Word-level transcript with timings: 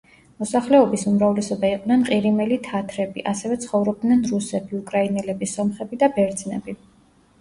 მოსახლეობის 0.43 1.01
უმრავლესობა 1.11 1.69
იყვნენ 1.73 2.05
ყირიმელი 2.07 2.57
თათრები, 2.69 3.25
ასევე 3.35 3.59
ცხოვრობდნენ 3.69 4.27
რუსები, 4.33 4.75
უკრაინელები, 4.83 5.51
სომხები 5.57 6.01
და 6.07 6.11
ბერძნები. 6.17 6.77